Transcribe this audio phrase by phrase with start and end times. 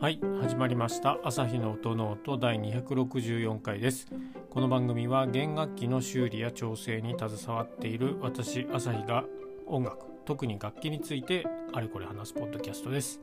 [0.00, 1.18] はい始まりました。
[1.24, 4.06] 朝日の音の音第264回です。
[4.48, 9.24] この番組は弦楽器の修理や調整に携わっている私朝日が
[9.66, 13.18] 音楽特に楽器についてあれこれ話すポッドキャストです。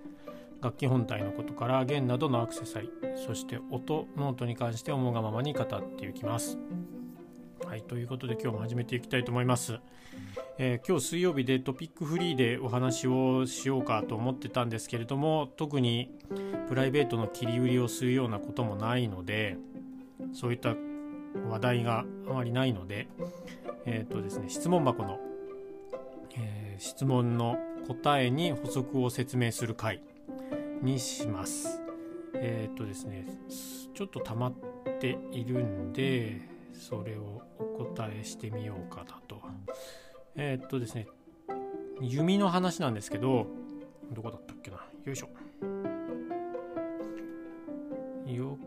[0.62, 6.57] 楽器本体のことから弦などのアクセサリーそして音ノートに関して思うがままに語っていきます。
[7.66, 9.80] はいということで今日も始めていきたいと思います。
[10.58, 16.18] えー、今日水曜日でトピックフリーでお話をしようかと思ってたんですけれども特に
[16.70, 19.58] プライベートの切り売りをするようなこともないので
[20.34, 20.76] そういった
[21.50, 23.09] 話題があまりないので
[23.86, 25.20] え、ー、とですね質問箱の、
[26.38, 30.02] えー、質問の答えに補足を説明する回
[30.81, 31.81] にします
[32.34, 33.28] えっ、ー、とですね
[33.94, 34.53] ちょっと溜まっ
[35.02, 36.40] ているんで
[36.72, 39.36] それをお答えしてみようかなと。
[40.38, 41.07] えー、っとですね、
[42.02, 43.48] 弓の話なんですけど、
[44.12, 44.77] どこだったっけな？
[45.05, 45.30] よいしょ。
[48.30, 48.58] よ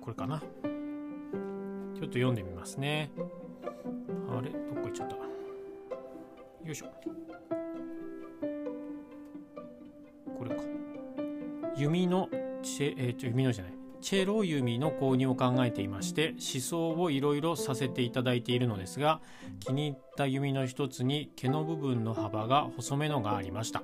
[0.00, 0.38] これかな？
[0.38, 3.10] ちょっと読んでみますね。
[4.30, 4.50] あれ？
[4.50, 5.22] どこ行っちゃったよ
[6.66, 6.86] いしょ。
[10.38, 10.62] これか。
[11.76, 12.28] 弓の、
[12.62, 13.72] チェ、えー、っと、弓のじゃない。
[14.02, 19.20] チェロ弓の購入を考えていまして思想をいろいろさせていただいているのですが
[19.60, 23.82] 気に入った弓の一つに毛の部分の幅が細めのがありました。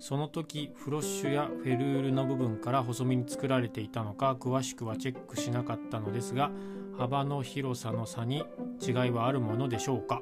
[0.00, 6.50] その時フロッシュやフェルールの部分から細身に作られていたのか詳しくはチェックしなかったのですが
[6.98, 8.44] 幅の広さの差に
[8.86, 10.20] 違いはあるものでしょうか。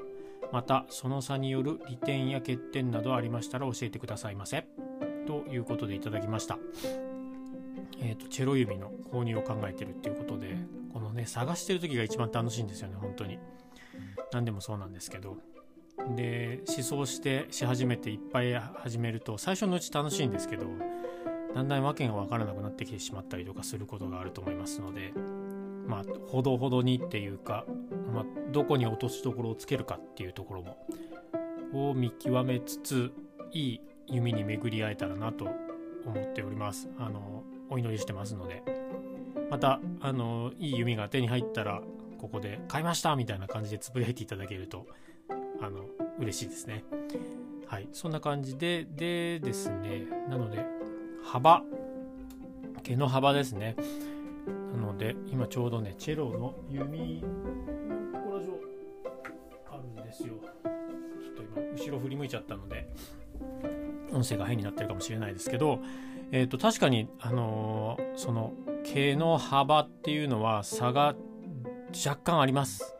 [0.52, 4.66] またその差による利点や欠点などありましたら教えてくださいませ。
[5.26, 6.58] ということでいただきました。
[8.00, 10.56] えーと、チェロ指の購入を考えてるっていうことで
[10.92, 13.38] このね探してる時が一番楽しいんですよね本当に。
[14.32, 15.36] 何でもそうなんですけど。
[16.16, 20.66] で思想してし始めていっぱい始めると最初のうち楽しいんですけど
[21.54, 25.12] だんだん訳が分からなくなってきてしまったりとかすることがあると思いますので
[25.86, 27.66] まあほどほどにっていうか、
[28.12, 33.12] まあ、どこに落としどころをつけるかっていうところもを見極めつつ
[33.52, 35.48] いい弓に巡り合えたらなと
[36.04, 36.90] 思っております。
[36.98, 38.62] あのお祈りしてますので。
[39.50, 41.82] またあのいい弓が手に入ったら
[42.16, 44.86] ここで買いましたみたいな感じでつぶやいていただけると
[45.60, 45.84] あの
[46.18, 46.84] 嬉しいですね。
[47.66, 47.88] はい。
[47.92, 50.04] そんな感じででですね。
[50.30, 50.64] なので
[51.22, 51.62] 幅。
[52.82, 53.76] 毛の幅ですね。
[54.74, 57.22] なので今ちょうどねチェロの弓
[58.12, 58.58] ここら上
[59.70, 60.34] あるんですよ。
[60.34, 62.88] ちょっと今後ろ振り向いちゃったので。
[64.12, 65.80] 音声が変になってるかもしれないですけど
[66.34, 71.14] えー、と確かに、あのー、その毛の幅っていうのは差が
[72.06, 72.96] 若干あります。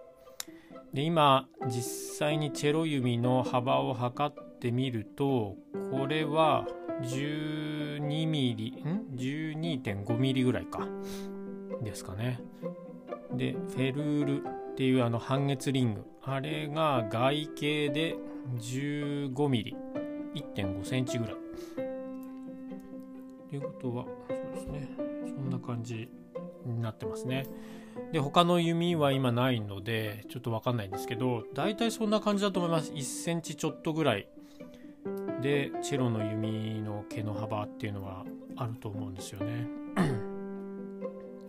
[0.92, 5.56] で今実際にチェロ弓の幅を測ってみると
[5.90, 6.66] これは
[7.00, 10.86] 12ミリん？12.5ミリぐらいか
[11.82, 12.38] ですかね。
[13.32, 18.14] でフェルールっていうあの半月リングあれが外径で
[18.58, 19.76] 15ミリ
[20.34, 21.34] 1.5センチぐらい。
[23.50, 24.88] ということはそうですね。
[25.26, 26.08] そんな感じ
[26.64, 27.46] になってますね。
[28.12, 32.92] で他の弓は今ないのでちょっと分かんないんですけど大体そんな感じだと思います。
[32.92, 34.28] 1センチちょっとぐらい。
[35.42, 38.24] でチェロの弓の毛の幅っていうのは
[38.56, 39.66] あると思うんですよね。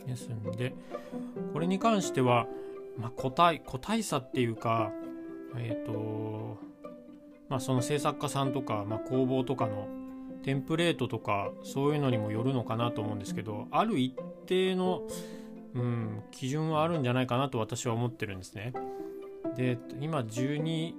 [0.05, 0.75] ですんで
[1.53, 2.47] これに関しては、
[2.99, 4.91] まあ、個体個体差っていうか
[5.55, 6.57] えっ、ー、と
[7.53, 9.87] まあその制作家さんとか、まあ、工房とかの
[10.41, 14.15] テンプレートとかそういうのにもよるのかなと思うんですけどある一
[14.47, 15.03] 定の、
[15.75, 18.73] うん、基準はあるんじゃないかなと私は思ってるんですね。
[19.55, 20.95] で今12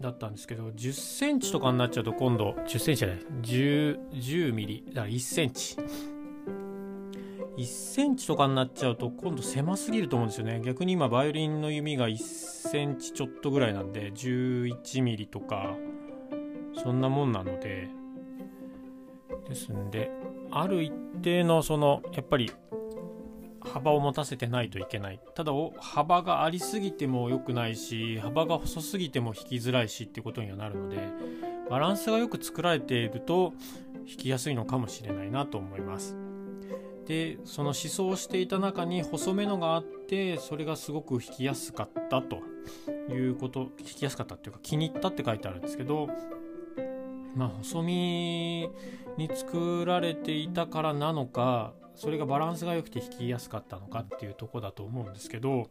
[0.00, 5.76] だったんですけど10センチとかになっちゃうと今度10センチじゃない 10, 10ミリだから1センチ
[7.58, 15.76] 1センチとかになっちゃうと今度狭すぎると思うんですよね逆に今バイオリンの弓が1センチちょっとぐらいなんで11ミリとか
[16.74, 17.88] そんなもんなので。
[19.48, 20.10] ですんで
[20.50, 20.92] ある一
[21.22, 22.52] 定のそのやっぱり
[23.60, 25.20] 幅を持たせてないといけない。
[25.34, 30.96] ただ幅がありすぎても良くないし幅が細すぎても弾きづらいしってことにはなるので
[31.68, 33.52] バランスがよく作られていると
[34.06, 36.16] 弾きやすいのかもしれないなと思います。
[37.06, 42.42] でその思想をしていた中に細めのがあってそれがすごく弾きやすかったと
[43.10, 46.08] いうこと弾きやすかったっていうか気に入ったって書いてあるんですけど
[47.34, 48.70] まあ細身
[49.16, 55.68] に作られていたからなのかそれがバランスが良くて弾きやすかったのかっていうとこだと思うんですけど、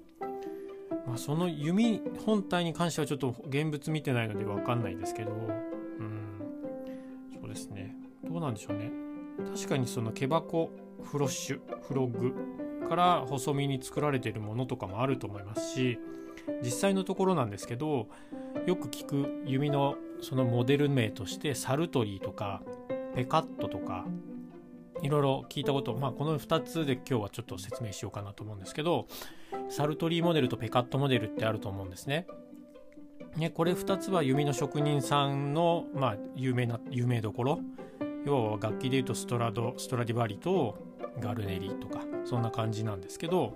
[1.05, 5.35] まあ、その弓本体に関してはちょっと現物見てないので分かんないですけどう
[6.03, 6.41] ん
[7.33, 7.95] そうですね。
[8.23, 8.91] どうなんでしょうね。
[9.55, 10.69] 確かにその毛箱
[11.03, 15.99] フロッシュフロッグから細身に作られてるものとかもあると思いますし
[16.63, 18.07] 実際のところなんですけど
[18.65, 22.61] よく聞く弓のそのモデル名としてサルトリーとか
[23.15, 24.05] ペカットとか
[25.01, 29.07] いろいろ聞いたこと、まあ、この2つで今日はちょっと説明しようかなと思うんですけど
[29.69, 32.25] サルトリーモデルとペカットモデルってあると思うんですね。
[33.35, 37.59] ねこれ2つは弓の職人さんの、まあ、有名な有名どころ
[38.25, 40.77] 要は楽器でいうとストラドストラディバリと
[41.19, 43.53] ガルネリとかそんな感じなんですけど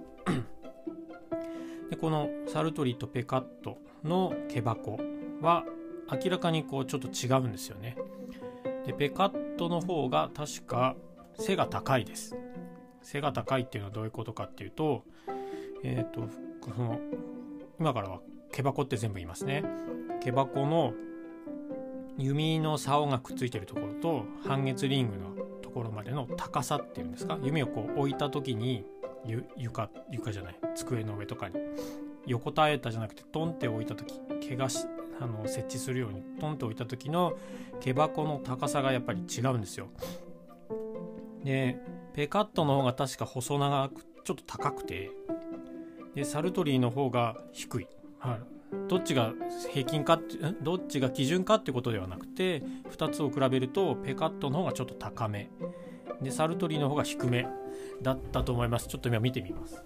[1.91, 4.97] でこのサルトリとペカットの毛箱
[5.41, 5.65] は
[6.09, 7.97] 明らかにこうちょっと違うんですよね。
[8.85, 10.95] でペカットの方が確か
[11.37, 12.37] 背が高いです。
[13.01, 15.03] 背が高いっていうのはどういうことかっていうと、
[15.83, 16.21] えっ、ー、と、
[16.61, 16.99] この、
[17.79, 18.19] 今からは
[18.51, 19.63] 毛箱って全部言いますね。
[20.21, 20.93] 毛箱の
[22.17, 27.37] 弓の竿がくっついてるところと半月リングのところまでの高さっていうんですか？
[27.41, 28.85] 弓をこう置いた時に
[29.57, 30.55] 床床じゃない。
[30.75, 31.55] 机の上とかに。
[32.27, 34.19] 横たえたじゃなくてトンって置いた時。
[34.41, 34.67] 毛が
[35.19, 36.23] あの設置するように。
[36.39, 37.33] トンって置いた時の
[37.79, 39.87] 毛箱の高さがやっぱり違うんですよ。
[41.43, 41.79] で
[42.13, 45.11] ペカットの方が確か細長くちょっと高くて。
[46.15, 47.87] でサルトリーの方が低い、
[48.19, 48.39] はい、
[48.89, 49.33] どっちが
[49.71, 55.49] 平均かってどっちが基準かってことではなくて2つを比べるとペカットの方がちょっと高め。
[56.21, 57.47] でサルトリの方が低め
[58.01, 58.87] だったと思います。
[58.87, 59.83] ちょっと今見てみます。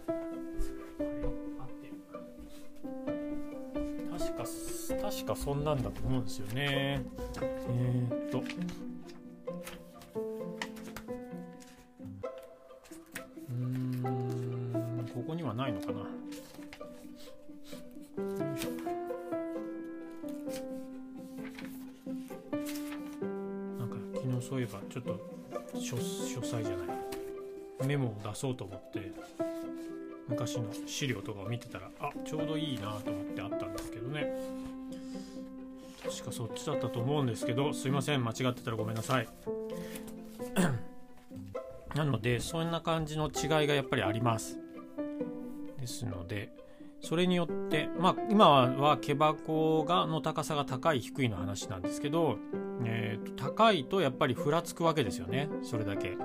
[4.17, 4.43] 確か
[5.01, 6.53] 確かそんなんだと思うんですよね。
[6.57, 8.43] えー、っと。
[28.35, 29.11] そうと思って
[30.27, 34.33] 昔の資料とかを見てたらあちょうどいいなと思ってあったんですけどね。
[36.03, 39.27] 確かそっちだったと思うんですけどすいません間違ってたらごめんなさい。
[41.95, 44.59] なのでそんな感じの違いがやっぱりあります。
[45.79, 46.51] ですので
[47.01, 52.37] それによってまあ今は毛箱がの高さが高い低いの話なんですけど
[52.83, 55.49] えーと、高いとやっぱりふらつくわけですよね。
[55.63, 56.17] それだけ。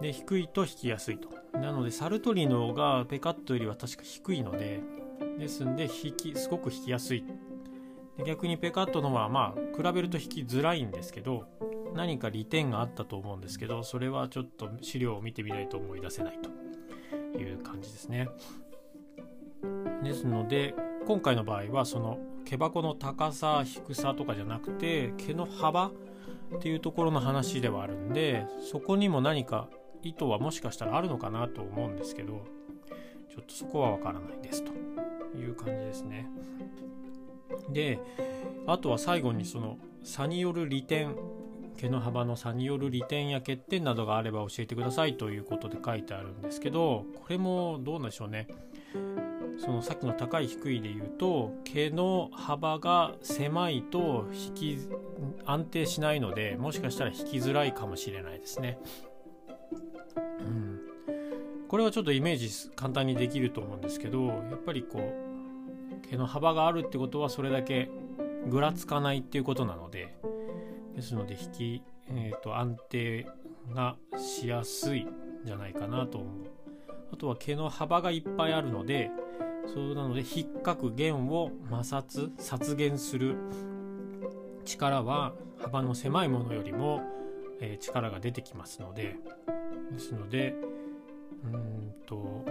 [0.00, 1.28] で低いと引きやすいと。
[1.58, 4.80] なのでサルトリの方がペカットよりは確か低いので
[5.38, 7.24] ですんで引きすごく引きやすい。
[8.26, 11.44] 逆にペカットのはまあ比べると引きづらいんですけど
[11.94, 16.50] 何か利点があったと思うんですけどそれはちょっと資料を見てみないと思い出せないと。
[17.36, 18.28] いう感じですね。
[20.02, 20.74] ですので
[21.06, 25.90] 今回の場合はその毛箱の高さ低さとかじゃなくて毛の幅っ
[26.60, 29.68] ていうところの話ではあるんでそこにも何か
[30.02, 32.44] 意図はもしかしたらあるのかなと思うんですけど
[33.28, 34.72] ちょっとそこはわからないですと
[35.36, 36.28] いう感じですね。
[37.70, 37.98] で
[38.66, 41.14] あとは最後にその差による利点
[41.76, 48.48] 毛の幅の差による利点や欠点などがあれば教えてくださいということで書いてあるんですけどこれもどうなんでしょうね
[49.58, 54.78] そのさっきの高い低いで言うと毛の幅が狭いと引き
[55.44, 58.78] 安定しないのでもしかしたら引きづらいかもしれないですね。
[59.72, 60.80] うん、
[61.68, 67.90] これはちょっとイメージ簡単にできると思うんですけどやっぱりこう毛の幅があるってことはそれだけ
[68.48, 70.16] ぐらつかないっていうことなので
[70.94, 73.26] ですので引き、えーと、安定
[73.74, 75.08] がしやすいん
[75.44, 76.30] じゃないかなと思う。
[77.12, 79.10] あとは毛の幅がいっぱいあるので
[79.66, 83.36] そうなので引っかく弦を摩擦殺弦する
[84.64, 87.02] 力は幅の狭いものよりも、
[87.60, 89.16] えー、力が出てきますので
[89.92, 90.54] ですので
[91.44, 92.44] うんと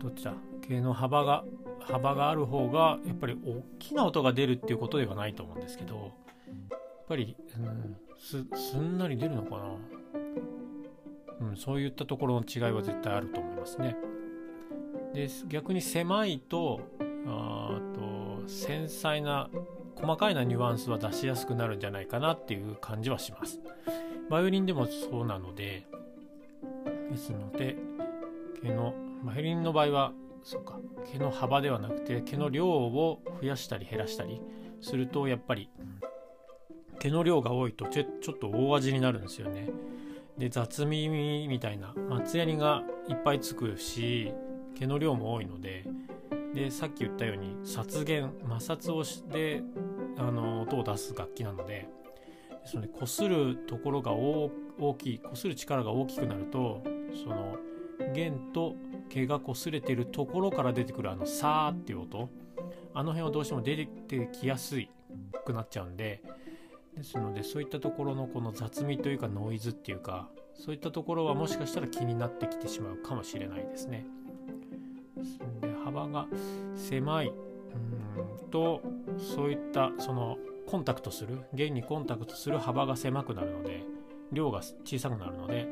[0.00, 0.34] どっちだ？
[0.66, 1.44] 毛の幅が
[1.80, 9.58] 幅がある方がやっぱり大きな音が出るっていうことではないと思うんですけどやっぱり、うん、すすんなり出るのか
[11.40, 13.96] な、うん、そういったところの違いは絶対あると思いますね。
[15.14, 16.80] で逆に狭いと
[17.26, 19.48] あと繊細な
[19.94, 23.60] 細かいなニュアンスは出しやすくなるんじゃないかなっていう感じはします。
[24.30, 25.86] バイオリンでもそうなので
[27.10, 27.76] ですので
[28.62, 30.78] 毛のバイオリンの場合はそうか
[31.12, 34.40] 毛の幅ではなくて毛の量を増やしたり減らしたり
[34.80, 35.70] するとやっぱり
[36.98, 39.68] 毛の量が多いとちょちょっと大味になるんですよね。
[40.38, 44.32] で雑味みたいな松ヤニがいっぱいつくし
[44.74, 45.84] 毛の量も多いので
[46.54, 49.62] でさっき言ったように殺弦摩擦をして
[50.18, 51.88] あの音を出す楽器なので
[52.66, 54.50] ですので擦るところが大
[54.98, 56.82] きい擦る力が大きくなると
[57.22, 57.56] その
[58.12, 58.74] 弦と
[59.08, 62.28] 毛が擦れてるところから出てくるあの「さー」っていう音。
[62.92, 64.90] あの辺はどうしても出てきやすい
[65.44, 66.22] くなっちゃうんで。
[66.96, 74.06] ですのでそういったところのこの雑味というかノイズっていうかそういったところはもしかしたら気になってきてしまうかもしれないですね。
[75.60, 76.26] で幅が
[76.74, 77.28] 狭い。
[77.28, 78.80] うんと
[79.18, 83.82] そういったそのコンタクトする弦にコンタクトする幅が狭くなるので
[84.32, 85.68] 量が小さくなるので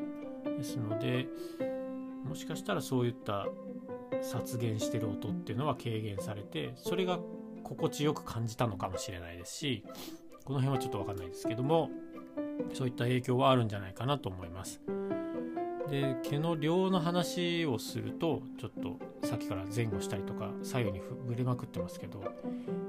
[0.57, 1.27] ですので
[2.23, 3.47] もしかしたらそういった
[4.21, 7.19] 殺減してる音っていうのは軽減されてそれが
[7.63, 9.83] 心地よく感じたのかもしれないですし
[10.45, 11.89] この辺はちょっと分かんないですけども
[12.73, 14.81] そういった影響はあるんじゃないかなと思います。
[15.89, 22.23] で毛の量の話をするとちょっとさっきから前後したりとか左右にぶれまくってますけど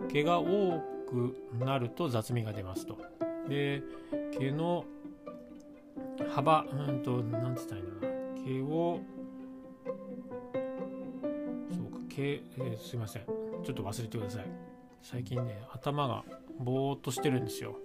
[0.08, 2.98] 毛が多くなると雑味が出ますと。
[3.48, 3.82] で
[4.38, 4.84] 毛の
[6.34, 8.14] 幅うんと何て言ったらいいんだな。
[8.44, 9.00] 毛を
[11.70, 13.22] そうか毛、えー、すいません。
[13.62, 14.46] ちょっと忘れてください。
[15.02, 16.24] 最近ね頭が
[16.58, 17.76] ぼーっとしてるんですよ。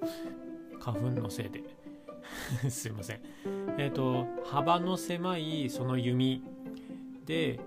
[0.80, 1.81] 花粉のせいで。
[2.70, 3.20] すいません。
[3.78, 6.44] えっ、ー、と幅の狭いその弓
[7.26, 7.60] で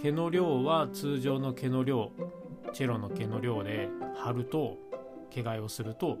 [0.00, 2.12] 毛の量は通常の毛の量
[2.72, 4.78] チェロの毛の量で貼ると
[5.30, 6.18] 毛替えをすると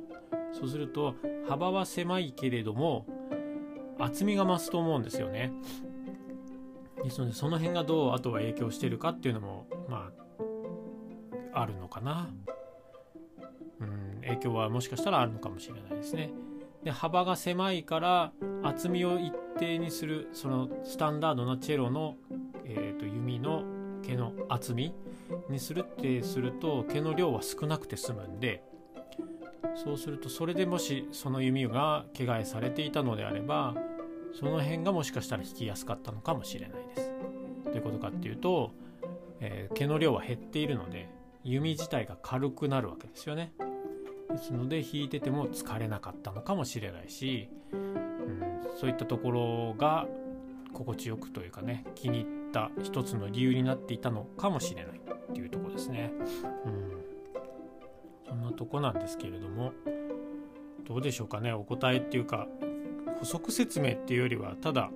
[0.52, 1.14] そうすると
[1.48, 3.06] 幅は狭いけれども
[3.98, 5.52] 厚みが増すと思うんですよね。
[7.02, 10.10] ですのでその辺がどうあとは影響してるかっていうのもま
[11.54, 12.28] ああるのかな。
[13.80, 16.30] うん影響はもしかしたらあるのかもしれないですね。
[16.86, 22.14] で幅が狭いから厚みを一定にするそのスタンダードなチェロの、
[22.64, 23.64] えーと、弓の
[24.04, 24.94] 毛の厚み
[25.50, 28.62] にするってすると毛の量は少なくて済むんで
[29.74, 33.74] そうするとそれでもしその弓が毛替えされていたのであれば
[34.38, 37.12] その辺がもしかしたら引きやすかったのかもしれないです。
[37.64, 38.70] どういうことかっていうと、
[39.40, 41.08] えー、毛の量は減っているので
[41.42, 43.52] 弓自体が軽くなるわけですよね。
[44.36, 50.06] ですので弾いてても疲れなかったのかもしれないし、うん、そういったところが
[50.72, 56.12] 心地よくというかね気に入った一つの理由になっていたのかもしれないっていうとこですね。
[56.64, 57.04] うん、
[58.28, 59.72] そんなとこなんですけれども
[60.86, 62.46] どうでしょうかねお答えっていうか
[63.18, 64.90] 補足説明っていうよりはただ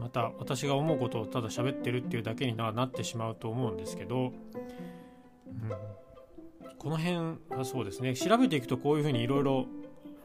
[0.00, 4.32] また私が思うことをただ喋ってるっていうだけになってしまうと思うんですけど、
[6.86, 7.16] この辺
[7.50, 8.14] はそうですね。
[8.14, 9.66] 調べていくとこういうふうにいろいろ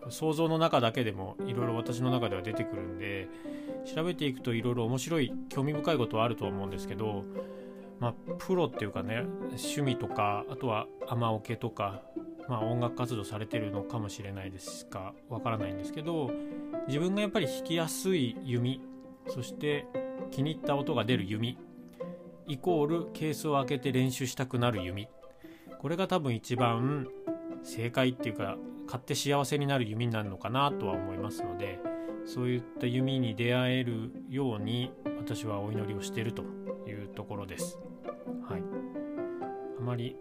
[0.10, 3.28] 想像の中だけでもいろいろ私の中では出てくるんで
[3.84, 7.24] 調べていくといろいろ面白い興味深いことはあると思うんですけど
[8.00, 12.04] まあプロっていうかね趣味とかあとは雨オケとか
[12.48, 16.30] まあ音楽活動されてるのかもしれないですかわからないんですけど
[16.88, 18.82] 自分がやっぱり弾きやすい弓
[19.30, 19.88] そして
[20.30, 21.58] 気に入った音が出る弓
[22.46, 25.08] イコールケースを開けて練習したくなる弓。
[25.82, 27.08] これが多分一番
[27.64, 31.80] 正解っていうか買って幸せになる弓になるのかなとは思いますので
[32.24, 36.44] そういった弓に出会えるように私はお祈りをしていると
[36.88, 37.80] いうところです。
[38.48, 38.64] はい、
[39.80, 40.16] あまり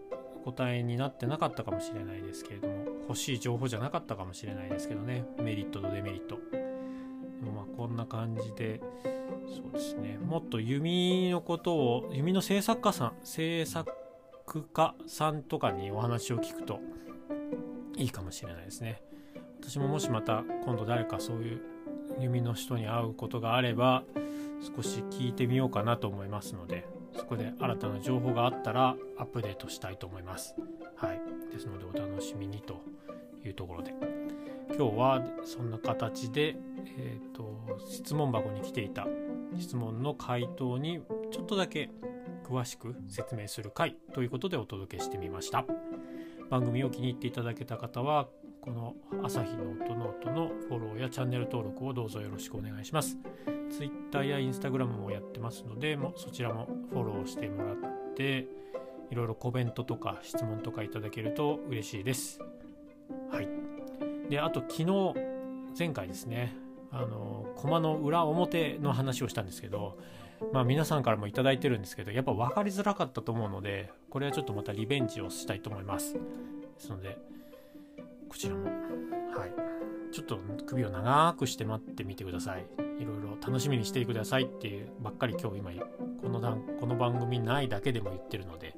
[0.46, 2.76] 答えになってなかったかもしれないですけれども
[3.08, 5.26] 欲しい情報じゃなかったかもしれないですけどね。
[5.42, 6.38] メリットとデメリット。
[7.54, 8.80] まあこんな感じで
[9.46, 10.16] そうですね。
[10.24, 13.92] もっと弓のことを弓の制作家さん制作
[14.58, 16.80] 家さんとかにお話を聞くと
[17.96, 19.02] いいかもしれないですね
[19.60, 21.60] 私ももしまた今度誰かそういう
[22.18, 24.02] 弓の人に会うことがあれば
[24.76, 30.54] 少し聞いてみようかなと思いますのでそこで新たな情報があったらアップデートしたいと思います。
[30.96, 31.20] はい。
[31.52, 32.80] ですのでお楽しみにと
[33.44, 33.94] いうところで。
[34.76, 36.56] 今日はそんな形で、
[36.96, 39.06] えーと、質問箱に来ていた
[39.58, 41.90] 質問の回答にちょっとだけ
[42.44, 45.64] 詳しく説明する回ということでお届けしてみました。
[46.50, 48.28] 番組を気に入っていただけた方は
[48.60, 53.16] この朝日ノートノートのフォローやチャンネル登録をどうぞよろしくお願いします。
[53.70, 57.76] Twitter や Instagram もやってますので、もそちらもフォローしてもらっ
[58.14, 58.48] て、
[59.10, 62.40] いろいろコメントとか質問とかいただけると嬉しいです。
[63.30, 63.48] はい。
[64.28, 65.14] で、あと昨日、
[65.78, 66.54] 前回ですね、
[66.92, 69.98] あの、コマの裏表の話をしたんですけど、
[70.52, 76.14] まあ皆さんからも頂いてるんですけど、やっぱ分かりづらかったと思うので、これはちょっとまたリベンジをしたいと思います。
[76.14, 76.20] で
[76.78, 77.18] すので、
[78.28, 80.12] こちらも、はい。
[80.12, 82.66] ちょっと首を長くして待ってみてください。
[83.00, 85.70] いろいろ楽しみにしてくださいっていうばっかり今日今
[86.20, 86.40] この
[86.78, 88.76] この番組ないだけでも言ってるので、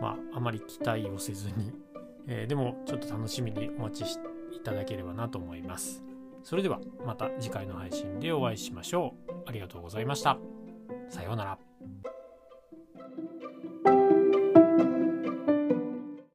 [0.00, 1.72] まあ、あまり期待をせずに、
[2.26, 4.18] えー、でもちょっと楽しみにお待ち
[4.54, 6.02] いただければなと思います。
[6.44, 9.32] それではまた次回の配信でお会いしましょう。
[9.46, 10.38] ありがとうございました。
[11.08, 11.58] さようなら。